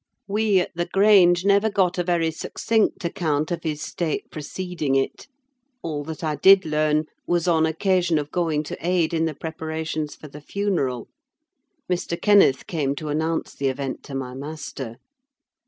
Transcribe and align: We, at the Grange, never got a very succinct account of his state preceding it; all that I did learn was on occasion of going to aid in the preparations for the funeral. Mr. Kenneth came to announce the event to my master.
We, 0.27 0.59
at 0.59 0.71
the 0.73 0.87
Grange, 0.87 1.45
never 1.45 1.69
got 1.69 1.99
a 1.99 2.03
very 2.03 2.31
succinct 2.31 3.05
account 3.05 3.51
of 3.51 3.61
his 3.61 3.83
state 3.83 4.31
preceding 4.31 4.95
it; 4.95 5.27
all 5.83 6.03
that 6.05 6.23
I 6.23 6.37
did 6.37 6.65
learn 6.65 7.05
was 7.27 7.47
on 7.47 7.67
occasion 7.67 8.17
of 8.17 8.31
going 8.31 8.63
to 8.63 8.77
aid 8.83 9.13
in 9.13 9.25
the 9.25 9.35
preparations 9.35 10.15
for 10.15 10.27
the 10.27 10.41
funeral. 10.41 11.07
Mr. 11.87 12.19
Kenneth 12.19 12.65
came 12.65 12.95
to 12.95 13.09
announce 13.09 13.53
the 13.53 13.67
event 13.67 14.01
to 14.05 14.15
my 14.15 14.33
master. 14.33 14.95